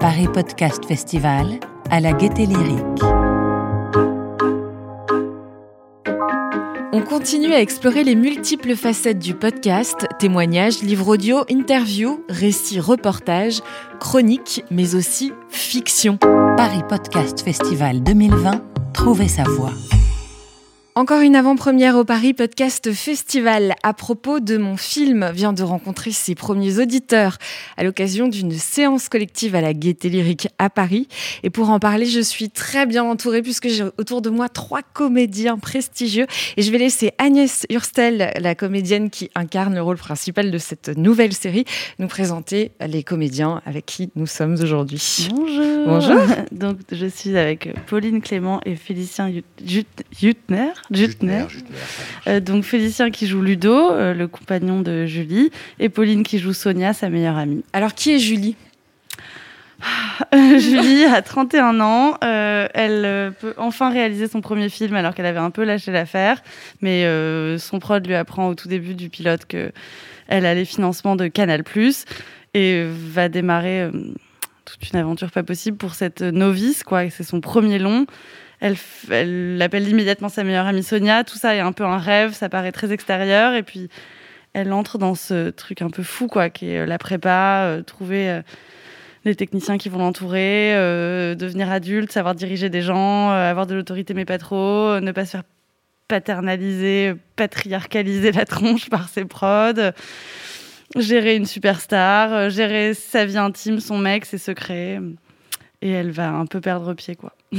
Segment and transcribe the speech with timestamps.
[0.00, 1.58] Paris Podcast Festival
[1.90, 3.02] à la Gaieté Lyrique.
[6.92, 13.60] On continue à explorer les multiples facettes du podcast, témoignages, livres audio, interviews, récits, reportages,
[14.00, 16.16] chroniques, mais aussi fiction.
[16.56, 18.62] Paris Podcast Festival 2020,
[18.94, 19.72] trouvez sa voix.
[20.98, 26.10] Encore une avant-première au Paris Podcast Festival à propos de mon film vient de rencontrer
[26.10, 27.36] ses premiers auditeurs
[27.76, 31.06] à l'occasion d'une séance collective à la Gaieté Lyrique à Paris.
[31.42, 34.80] Et pour en parler, je suis très bien entourée puisque j'ai autour de moi trois
[34.80, 36.26] comédiens prestigieux.
[36.56, 40.88] Et je vais laisser Agnès Hurstel, la comédienne qui incarne le rôle principal de cette
[40.96, 41.66] nouvelle série,
[41.98, 45.28] nous présenter les comédiens avec qui nous sommes aujourd'hui.
[45.30, 45.86] Bonjour.
[45.86, 46.20] Bonjour.
[46.52, 49.30] Donc, je suis avec Pauline Clément et Félicien
[49.62, 50.72] Jutner.
[50.90, 51.46] Jutner.
[52.26, 56.52] Euh, donc Félicien qui joue Ludo, euh, le compagnon de Julie, et Pauline qui joue
[56.52, 57.64] Sonia, sa meilleure amie.
[57.72, 58.56] Alors qui est Julie?
[60.32, 62.16] Julie a 31 ans.
[62.24, 66.42] Euh, elle peut enfin réaliser son premier film alors qu'elle avait un peu lâché l'affaire.
[66.80, 67.06] Mais
[67.58, 69.72] son prod lui apprend au tout début du pilote qu'elle
[70.28, 71.62] a les financements de Canal
[72.54, 73.90] et va démarrer
[74.64, 76.82] toute une aventure pas possible pour cette novice.
[76.82, 77.10] quoi.
[77.10, 78.06] C'est son premier long.
[78.60, 78.76] Elle,
[79.10, 81.24] elle appelle immédiatement sa meilleure amie Sonia.
[81.24, 83.54] Tout ça est un peu un rêve, ça paraît très extérieur.
[83.54, 83.88] Et puis,
[84.56, 87.82] elle entre dans ce truc un peu fou, quoi, qui est euh, la prépa, euh,
[87.82, 88.40] trouver euh,
[89.26, 90.72] les techniciens qui vont l'entourer,
[91.36, 95.32] devenir adulte, savoir diriger des gens, avoir de l'autorité mais pas trop, ne pas se
[95.32, 95.42] faire
[96.06, 99.90] paternaliser, patriarcaliser la tronche par ses prods,
[100.94, 105.00] gérer une superstar, gérer sa vie intime, son mec, ses secrets.
[105.82, 107.32] Et elle va un peu perdre pied, quoi.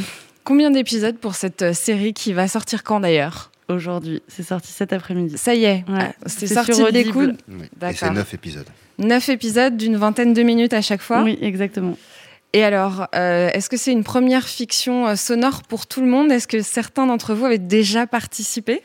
[0.48, 3.52] Combien d'épisodes pour cette euh, série qui va sortir quand d'ailleurs?
[3.68, 5.38] Aujourd'hui, c'est sorti cet après-midi.
[5.38, 6.14] Ça y est, ouais.
[6.26, 7.12] c'est sorti des.
[7.12, 7.34] Oui.
[7.82, 8.66] Et c'est neuf épisodes.
[8.98, 11.22] Neuf épisodes d'une vingtaine de minutes à chaque fois.
[11.24, 11.98] Oui, exactement.
[12.54, 16.32] Et alors, euh, est-ce que c'est une première fiction euh, sonore pour tout le monde?
[16.32, 18.84] Est-ce que certains d'entre vous avaient déjà participé?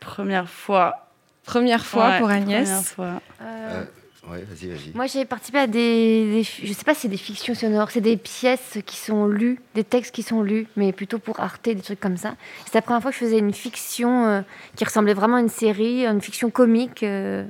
[0.00, 1.08] Première fois.
[1.44, 2.68] Première fois ouais, pour Agnès.
[2.68, 3.22] Première fois.
[3.40, 3.84] Euh...
[4.30, 4.92] Ouais, vas-y, vas-y.
[4.94, 8.00] Moi, j'ai participé à des, des, Je sais pas si c'est des fictions sonores, c'est
[8.00, 11.76] des pièces qui sont lues, des textes qui sont lus, mais plutôt pour Arte, des
[11.76, 12.34] trucs comme ça.
[12.64, 14.40] C'est la première fois que je faisais une fiction euh,
[14.76, 17.44] qui ressemblait vraiment à une série, une fiction comique euh,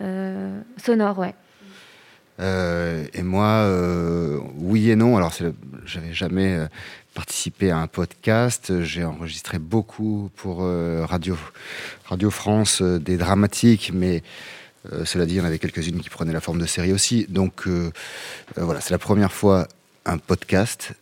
[0.00, 1.34] euh, sonore, ouais.
[2.38, 3.70] Et moi,
[4.56, 5.16] oui et non.
[5.16, 5.32] Alors,
[5.84, 6.58] j'avais jamais
[7.14, 8.82] participé à un podcast.
[8.82, 11.36] J'ai enregistré beaucoup pour Radio,
[12.06, 14.24] Radio France, des dramatiques, mais
[15.04, 17.26] cela dit, il y en avait quelques-unes qui prenaient la forme de série aussi.
[17.28, 17.90] Donc euh,
[18.58, 19.66] euh, voilà, c'est la première fois
[20.06, 20.92] un podcast,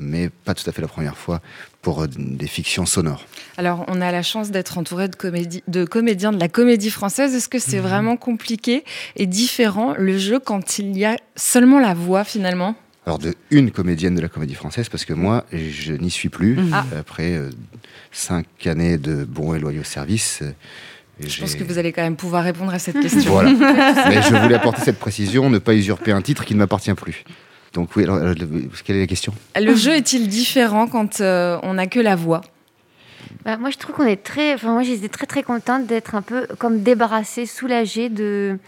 [0.00, 1.40] mais pas tout à fait la première fois
[1.82, 3.24] pour des fictions sonores.
[3.56, 7.32] Alors, on a la chance d'être entouré de, comédie, de, comédiens de la comédie française.
[7.32, 7.84] Est-ce que c'est mmh.
[7.84, 8.82] vraiment compliqué
[9.14, 12.74] et différent le jeu quand il y a seulement la voix finalement?
[13.06, 16.56] Alors de une comédienne de la comédie française, parce que moi, je n'y suis plus.
[16.56, 16.74] Mmh.
[16.98, 17.50] Après euh,
[18.10, 20.42] cinq années de bons et loyaux services,
[21.20, 23.32] et je pense que vous allez quand même pouvoir répondre à cette question.
[23.32, 23.50] Voilà.
[24.08, 27.24] Mais je voulais apporter cette précision, ne pas usurper un titre qui ne m'appartient plus.
[27.72, 28.34] Donc oui, alors, euh,
[28.84, 29.34] quelle est la question?
[29.60, 32.40] Le jeu est-il différent quand euh, on n'a que la voix?
[33.44, 34.54] Bah, Moi, je trouve qu'on est très...
[34.54, 38.58] Enfin, moi, j'étais très, très contente d'être un peu comme débarrassée, soulagée de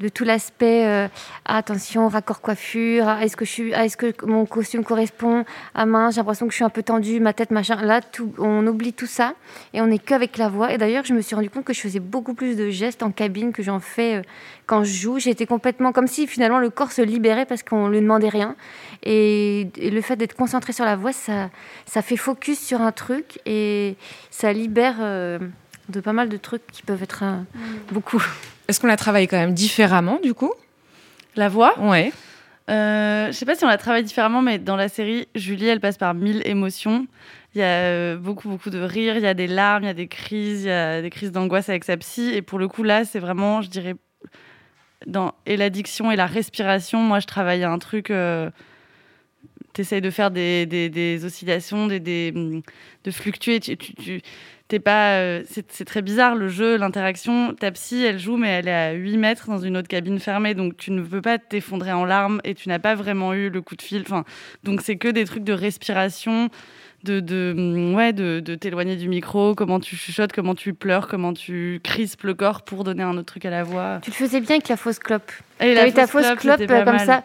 [0.00, 1.08] de tout l'aspect euh,
[1.44, 5.44] attention, raccord coiffure, ah, est-ce que, je suis, ah, est-ce que mon costume correspond
[5.74, 7.80] à main, j'ai l'impression que je suis un peu tendue, ma tête, machin.
[7.80, 9.34] Là, tout, on oublie tout ça
[9.72, 10.72] et on n'est qu'avec la voix.
[10.72, 13.12] Et d'ailleurs, je me suis rendu compte que je faisais beaucoup plus de gestes en
[13.12, 14.22] cabine que j'en fais euh,
[14.66, 15.18] quand je joue.
[15.18, 18.56] J'étais complètement comme si finalement le corps se libérait parce qu'on ne lui demandait rien.
[19.04, 21.50] Et, le fait d'être concentré sur la voix, ça,
[21.86, 23.96] ça fait focus sur un truc et
[24.30, 24.96] ça libère.
[25.00, 25.38] Euh,
[25.90, 27.44] de pas mal de trucs qui peuvent être un,
[27.92, 28.22] beaucoup.
[28.68, 30.52] Est-ce qu'on la travaille quand même différemment du coup?
[31.36, 31.78] La voix?
[31.80, 32.12] Ouais.
[32.70, 35.80] Euh, je sais pas si on la travaille différemment, mais dans la série, Julie, elle
[35.80, 37.06] passe par mille émotions.
[37.54, 39.90] Il y a euh, beaucoup, beaucoup de rires, il y a des larmes, il y
[39.90, 42.32] a des crises, il y a des crises d'angoisse avec sa psy.
[42.32, 43.94] Et pour le coup, là, c'est vraiment, je dirais,
[45.06, 47.00] dans et l'addiction et la respiration.
[47.00, 48.10] Moi, je travaille à un truc.
[48.10, 48.50] Euh,
[49.74, 53.60] tu essayes de faire des, des, des oscillations, des, des, de fluctuer.
[53.60, 54.22] Tu, tu,
[54.68, 55.18] t'es pas.
[55.18, 57.54] Euh, c'est très bizarre le jeu, l'interaction.
[57.54, 60.54] Ta psy, elle joue, mais elle est à 8 mètres dans une autre cabine fermée,
[60.54, 63.60] donc tu ne veux pas t'effondrer en larmes et tu n'as pas vraiment eu le
[63.60, 64.02] coup de fil.
[64.02, 64.24] Enfin,
[64.62, 66.50] donc c'est que des trucs de respiration,
[67.04, 71.06] de, de, mm, ouais, de, de t'éloigner du micro, comment tu chuchotes, comment tu pleures,
[71.06, 73.98] comment tu crispes le corps pour donner un autre truc à la voix.
[74.02, 75.30] Tu le faisais bien avec la fausse clope.
[75.60, 77.06] Et T'avais ta fausse clope euh, comme mal.
[77.06, 77.22] ça.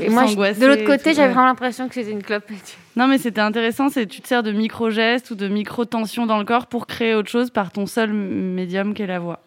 [0.00, 2.50] Et moi, je- de l'autre côté, j'avais vraiment l'impression que c'était une clope.
[2.96, 6.44] Non, mais c'était intéressant, c'est tu te sers de micro-gestes ou de micro-tensions dans le
[6.44, 9.40] corps pour créer autre chose par ton seul médium qu'est la voix.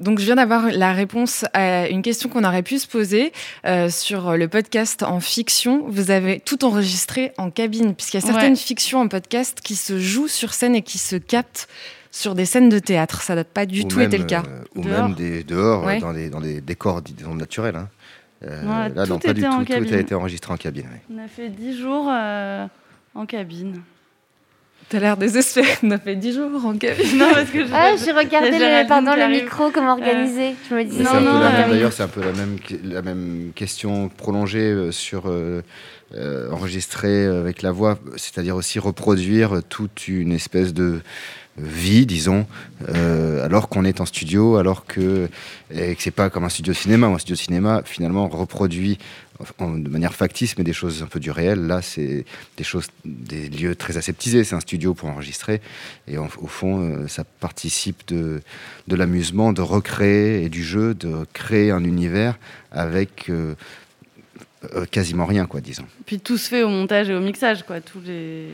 [0.00, 3.32] Donc, je viens d'avoir la réponse à une question qu'on aurait pu se poser
[3.66, 5.84] euh, sur le podcast en fiction.
[5.88, 8.56] Vous avez tout enregistré en cabine, puisqu'il y a certaines Ouais.
[8.58, 11.68] fictions en podcast qui se jouent sur scène et qui se captent
[12.10, 13.22] sur des scènes de théâtre.
[13.22, 14.42] Ça n'a pas du Ou tout même, été le cas.
[14.48, 15.02] euh, ou Dehors.
[15.08, 15.98] même des, dehors, Ouais.
[16.00, 17.76] dans, des, dans des décors, disons, naturels.
[17.76, 17.88] hein.
[18.44, 19.64] Euh, Ouais, là, tout non, pas du en tout.
[19.64, 19.94] Tout cabine.
[19.94, 20.84] a été enregistré en cabine.
[20.84, 21.02] ouais.
[21.14, 22.66] On a fait 10 jours euh,
[23.14, 23.82] en cabine.
[24.90, 25.68] T'as l'air désespéré.
[25.82, 27.04] On a fait 10 jours en cabine.
[27.18, 30.54] non, parce que je- Ah, j'ai regardé le, pardon, le micro, comment organiser.
[30.70, 32.08] Je me disais, Mais Non, c'est un peu non, la euh, même- D'ailleurs, c'est un
[32.08, 35.62] peu la même, la même question prolongée euh, sur euh,
[36.14, 41.00] euh, enregistrer avec la voix, c'est-à-dire aussi reproduire toute une espèce de
[41.58, 42.46] vie, disons,
[42.88, 45.28] euh, alors qu'on est en studio, alors que,
[45.70, 47.06] et que c'est pas comme un studio cinéma.
[47.06, 48.98] Un studio cinéma, finalement, reproduit
[49.60, 51.66] de manière factice, mais des choses un peu du réel.
[51.66, 52.24] Là, c'est
[52.56, 54.42] des choses, des lieux très aseptisés.
[54.42, 55.60] C'est un studio pour enregistrer,
[56.06, 58.40] et au fond, euh, ça participe de,
[58.88, 62.38] de l'amusement, de recréer et du jeu, de créer un univers
[62.72, 63.54] avec euh,
[64.90, 65.86] quasiment rien, quoi, disons.
[66.04, 67.80] Puis tout se fait au montage et au mixage, quoi.
[67.80, 68.48] Tous les,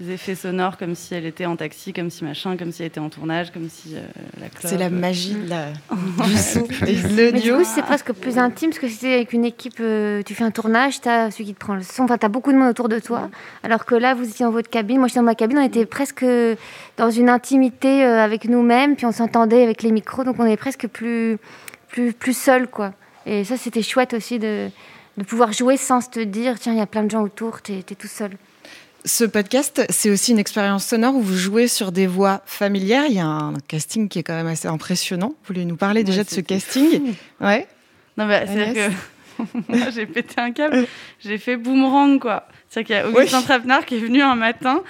[0.00, 2.86] les effets sonores, comme si elle était en taxi, comme si machin, comme si elle
[2.88, 4.00] était en tournage, comme si euh,
[4.40, 4.70] la clope.
[4.70, 7.56] C'est la magie de la- du son et de Mais du l'audio.
[7.58, 10.52] coup, c'est presque plus intime parce que c'était avec une équipe, euh, tu fais un
[10.52, 12.68] tournage, tu as celui qui te prend le son, enfin, tu as beaucoup de monde
[12.70, 13.28] autour de toi.
[13.64, 15.84] Alors que là, vous étiez dans votre cabine, moi j'étais dans ma cabine, on était
[15.86, 16.24] presque
[16.96, 20.56] dans une intimité euh, avec nous-mêmes, puis on s'entendait avec les micros, donc on est
[20.56, 21.38] presque plus,
[21.88, 22.92] plus, plus seul, quoi.
[23.26, 24.68] Et ça, c'était chouette aussi de,
[25.16, 27.62] de pouvoir jouer sans se te dire, tiens, il y a plein de gens autour,
[27.62, 28.30] tu es, tout seul.
[29.08, 33.04] Ce podcast, c'est aussi une expérience sonore où vous jouez sur des voix familières.
[33.08, 35.28] Il y a un casting qui est quand même assez impressionnant.
[35.28, 37.14] Vous voulez nous parler déjà de ce casting?
[37.40, 37.66] Ouais.
[38.18, 40.86] Non, bah, c'est-à-dire que moi, j'ai pété un câble.
[41.20, 42.46] J'ai fait boomerang, quoi.
[42.68, 43.44] C'est-à-dire qu'il y a Augustin Oui.
[43.44, 44.82] Trapenard qui est venu un matin.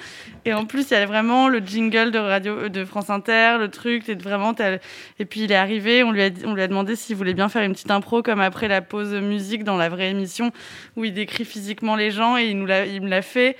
[0.43, 3.55] Et en plus, il y a vraiment le jingle de radio euh, de France Inter,
[3.57, 4.03] le truc.
[4.03, 4.79] t'es vraiment, t'as-
[5.19, 7.47] et puis il est arrivé, on lui, a, on lui a demandé s'il voulait bien
[7.47, 10.51] faire une petite impro comme après la pause musique dans la vraie émission
[10.97, 13.55] où il décrit physiquement les gens et il, nous l'a, il me l'a fait.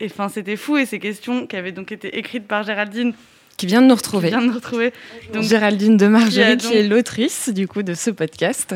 [0.00, 0.76] Et enfin, c'était fou.
[0.76, 3.12] Et ces questions qui avaient donc été écrites par Géraldine,
[3.56, 4.28] Qui vient de nous qui retrouver.
[4.28, 4.92] vient de nous retrouver.
[5.32, 8.74] Donc, Géraldine de Margerie, qui qui est l'autrice du coup de ce podcast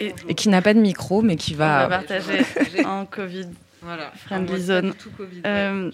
[0.00, 1.98] et, et qui n'a pas de micro, mais qui on va va.
[1.98, 2.44] partager
[2.84, 3.46] en Covid.
[3.84, 4.12] Voilà.
[4.16, 4.94] Friendly zone.
[5.44, 5.90] Euh,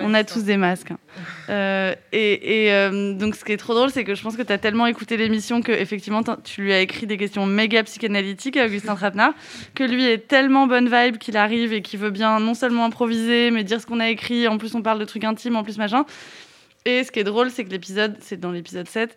[0.00, 0.90] On a tous des masques.
[0.90, 0.98] hein.
[1.50, 4.42] Euh, et et, euh, donc, ce qui est trop drôle, c'est que je pense que
[4.42, 8.56] tu as tellement écouté l'émission que effectivement, tu lui as écrit des questions méga psychanalytiques
[8.58, 9.32] à Augustin Trapenard,
[9.74, 13.50] que lui est tellement bonne vibe qu'il arrive et qu'il veut bien non seulement improviser,
[13.50, 14.46] mais dire ce qu'on a écrit.
[14.46, 16.04] En plus, on parle de trucs intimes, en plus, machin.
[16.84, 19.16] Et ce qui est drôle, c'est que l'épisode, c'est dans l'épisode 7,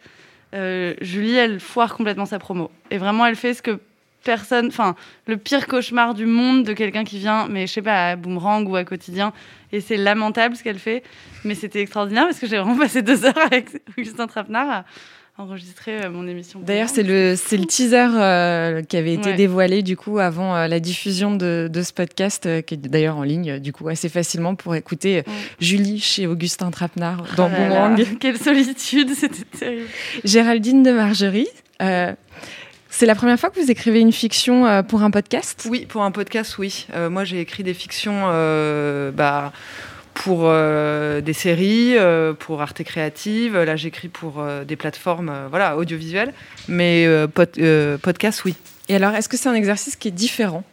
[0.54, 2.72] euh, Julie, elle foire complètement sa promo.
[2.92, 3.80] Et vraiment, elle fait ce que
[4.24, 4.96] personne, enfin,
[5.28, 8.68] le pire cauchemar du monde de quelqu'un qui vient, mais je sais pas, à Boomerang
[8.70, 9.34] ou à Quotidien.
[9.72, 11.04] Et c'est lamentable ce qu'elle fait.
[11.44, 14.86] Mais c'était extraordinaire parce que j'ai vraiment passé deux heures avec Augustin Trapenard à
[15.38, 16.60] enregistrer euh, mon émission.
[16.60, 19.36] D'ailleurs, c'est le, c'est le teaser euh, qui avait été Ouais.
[19.36, 23.18] dévoilé du coup avant euh, la diffusion de, de ce podcast, euh, qui est d'ailleurs
[23.18, 25.34] en ligne du coup assez facilement pour écouter Ouais.
[25.60, 27.58] Julie chez Augustin Trapenard dans Oh là,
[27.90, 28.18] Boomerang.
[28.20, 29.88] Quelle solitude, c'était terrible.
[30.26, 31.48] Géraldine de Margerie,
[32.92, 35.66] c'est la première fois que vous écrivez une fiction euh, pour un podcast?
[35.70, 36.86] Oui, pour un podcast, oui.
[36.94, 39.52] Euh, moi, j'ai écrit des fictions euh, bah,
[40.14, 41.96] pour euh, des séries,
[42.38, 43.58] pour Arte Créative.
[43.58, 46.34] Là, j'écris pour des plateformes voilà, audiovisuelles.
[46.68, 48.54] Mais pod- podcast, oui.
[48.90, 50.64] Et alors, est-ce que c'est un exercice qui est différent?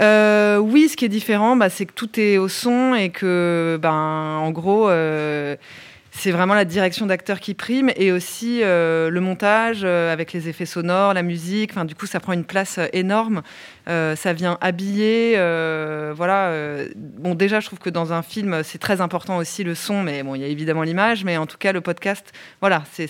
[0.00, 3.78] Euh, oui, ce qui est différent, bah, c'est que tout est au son et que,
[3.80, 5.56] ben, en gros, euh,
[6.14, 10.46] c'est vraiment la direction d'acteur qui prime et aussi euh, le montage euh, avec les
[10.46, 11.70] effets sonores, la musique.
[11.72, 13.42] Enfin, du coup, ça prend une place euh, énorme.
[13.86, 15.32] Ça vient habiller.
[16.14, 16.52] voilà.
[16.94, 20.22] bon, déjà, je trouve que dans un film, c'est très important aussi le son, mais
[20.22, 23.08] bon, il y a évidemment l'image, mais en tout cas, le podcast, voilà, c'est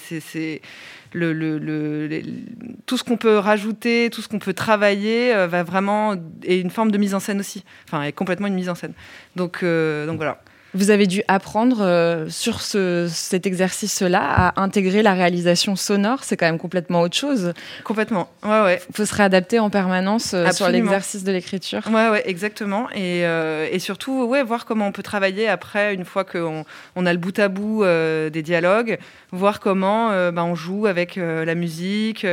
[2.87, 6.90] tout ce qu'on peut rajouter, tout ce qu'on peut travailler va vraiment et une forme
[6.90, 7.64] de mise en scène aussi.
[7.87, 8.94] Enfin, est complètement une mise en scène.
[9.37, 10.40] Donc, donc voilà.
[10.75, 16.25] Vous avez dû apprendre euh, sur ce, cet exercice-là à intégrer la réalisation sonore.
[16.25, 17.52] C'est quand même complètement autre chose.
[17.85, 18.31] Complètement.
[18.43, 18.83] Ouais, ouais.
[18.88, 21.83] Il faut se réadapter en permanence euh, sur l'exercice de l'écriture.
[21.93, 22.88] Ouais, ouais, exactement.
[22.93, 26.64] Et, euh, et surtout, ouais, voir comment on peut travailler après, une fois qu'on
[26.97, 28.99] on a le bout à bout euh, des dialogues,
[29.31, 32.26] voir comment bah, on joue avec la musique.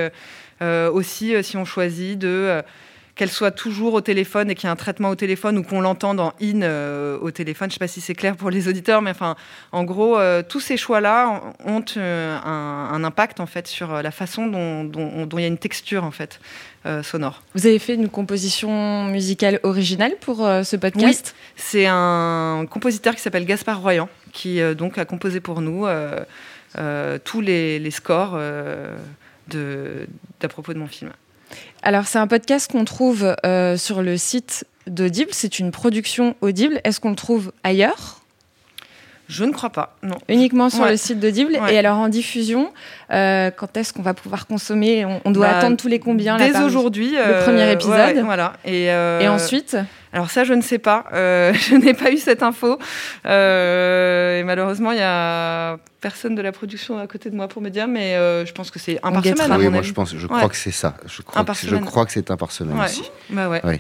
[0.62, 2.62] aussi, si on choisit de
[3.20, 5.82] qu'elle soit toujours au téléphone et qu'il y ait un traitement au téléphone ou qu'on
[5.82, 7.70] l'entende en in euh, au téléphone.
[7.70, 9.36] Je ne sais pas si c'est clair pour les auditeurs, mais enfin,
[9.74, 14.12] en gros, euh, tous ces choix-là ont euh, un, un, impact en fait sur la
[14.12, 16.40] façon dont, dont, dont il y a une texture en fait.
[17.04, 17.44] Sonore.
[17.56, 21.36] Vous avez fait une composition musicale originale pour ce podcast?
[21.36, 25.86] Oui, c'est un compositeur qui s'appelle Gaspard Royan qui donc a composé pour nous
[27.26, 28.40] tous les, les scores
[29.50, 31.12] d'à propos de mon film.
[31.84, 33.36] Alors c'est un podcast qu'on trouve
[33.78, 36.82] sur le site d'Audible, c'est une production Audible.
[36.84, 38.20] Est-ce qu'on le trouve ailleurs?
[39.30, 40.16] Je ne crois pas, non.
[40.28, 40.92] Uniquement sur ouais.
[40.92, 41.54] le site d'Audible.
[41.54, 41.76] Ouais.
[41.76, 42.72] Et alors en diffusion,
[43.12, 45.06] euh, quand est-ce qu'on va pouvoir consommer?
[45.06, 47.14] On, on, doit bah, attendre tous les combien Dès aujourd'hui.
[47.16, 48.16] Euh, le premier épisode.
[48.16, 48.54] Ouais, voilà.
[48.66, 49.78] Et, euh, et, ensuite?
[50.12, 51.06] Alors ça, je ne sais pas.
[51.14, 52.80] Euh, je n'ai pas eu cette info.
[53.26, 57.62] Euh, et malheureusement, il y a personne de la production à côté de moi pour
[57.62, 58.14] me dire, mais
[58.46, 59.52] je pense que c'est un par semaine.
[59.58, 59.88] Oui, moi avis.
[59.88, 60.96] je pense, je crois que c'est ça.
[61.06, 63.10] Je crois, que, je crois que c'est un par semaine aussi.
[63.30, 63.62] Bah ouais.
[63.64, 63.80] Oui.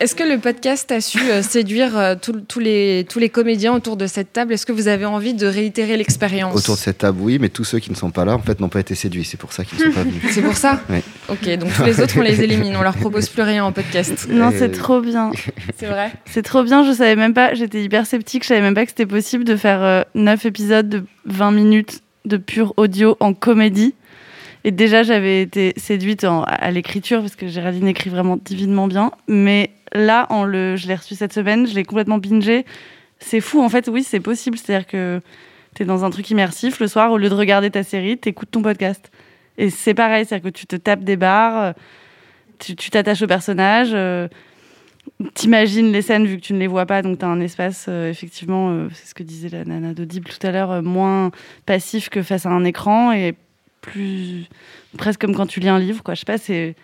[0.00, 3.96] Est-ce que le podcast a su euh, séduire euh, tous les, tous les comédiens autour
[3.96, 4.52] de cette table?
[4.52, 6.54] Est-ce que vous avez envie de réitérer l'expérience?
[6.54, 8.60] Autour de cette table, oui, mais tous ceux qui ne sont pas là, en fait,
[8.60, 9.24] n'ont pas été séduits.
[9.24, 10.22] C'est pour ça qu'ils ne sont pas venus.
[10.30, 10.80] C'est pour ça?
[10.88, 10.98] Oui.
[11.28, 12.76] Ok, donc tous les autres, on les élimine.
[12.76, 14.28] On leur propose plus rien en podcast.
[14.38, 15.32] Non, c'est trop bien.
[15.78, 16.12] C'est vrai?
[16.26, 16.84] C'est trop bien.
[16.84, 18.44] Je savais même pas, j'étais hyper sceptique.
[18.44, 22.02] Je savais même pas que c'était possible de faire euh, 9 épisodes de 20 minutes
[22.24, 23.94] de pur audio en comédie.
[24.68, 29.12] Et déjà, j'avais été séduite à l'écriture parce que Géraldine écrit vraiment divinement bien.
[29.26, 32.66] Mais là, le, je l'ai reçu cette semaine, je l'ai complètement bingé.
[33.18, 34.58] C'est fou, en fait, oui, c'est possible.
[34.58, 35.22] C'est-à-dire que
[35.74, 36.80] tu es dans un truc immersif.
[36.80, 39.10] Le soir, au lieu de regarder ta série, tu écoutes ton podcast.
[39.56, 41.72] Et c'est pareil, c'est-à-dire que tu te tapes des barres,
[42.58, 44.28] tu t'attaches au personnage, euh,
[45.32, 47.86] t'imagines les scènes vu que tu ne les vois pas, donc tu as un espace,
[47.88, 51.30] euh, effectivement, euh, c'est ce que disait la nana d'Audible tout à l'heure, euh, moins
[51.64, 53.34] passif que face à un écran et
[53.80, 54.46] plus
[54.96, 56.14] presque comme quand tu lis un livre quoi.
[56.14, 56.76] Je sais pas c'est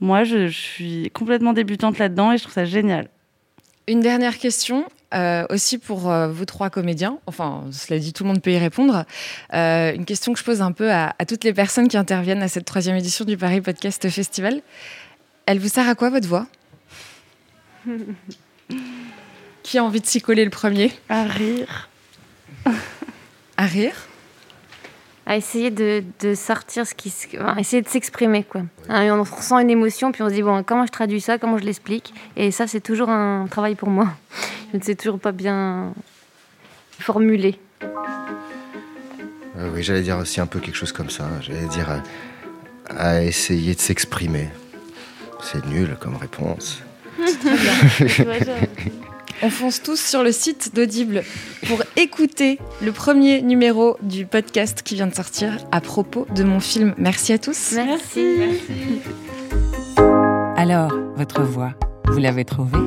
[0.00, 3.08] moi je, je, suis complètement débutante là-dedans et je trouve ça génial.
[3.88, 7.18] Une dernière question euh, aussi pour euh, vous trois comédiens.
[7.26, 9.04] Enfin cela dit tout le monde peut y répondre.
[9.52, 12.42] Euh, une question que je pose un peu à, à, toutes les personnes qui interviennent
[12.42, 14.62] à cette troisième édition du Paris Podcast Festival.
[15.46, 16.46] Elle vous sert à quoi votre voix?
[19.62, 20.92] Qui a envie de s'y coller le premier?
[21.08, 21.88] À rire.
[23.56, 24.08] À rire?
[25.26, 28.62] À essayer de, de sortir ce qui enfin, essayer de s'exprimer quoi.
[28.88, 31.58] Hein, on ressent une émotion puis on se dit bon comment je traduis ça comment
[31.58, 32.12] je l'explique?
[32.36, 34.08] Et ça c'est toujours un travail pour moi.
[34.72, 35.92] Je ne sais toujours pas bien
[36.98, 37.58] formuler.
[39.58, 42.02] Euh, oui j'allais dire aussi un peu quelque chose comme ça j'allais dire à,
[42.96, 44.48] à essayer de s'exprimer.
[45.42, 46.82] C'est nul comme réponse
[49.42, 51.22] on fonce tous sur le site d'Audible
[51.66, 56.60] pour écouter le premier numéro du podcast qui vient de sortir à propos de mon
[56.60, 56.94] film.
[56.96, 57.72] Merci à tous.
[57.72, 58.24] Merci.
[58.38, 59.00] Merci.
[60.56, 61.74] Alors, votre voix,
[62.06, 62.78] vous l'avez trouvée?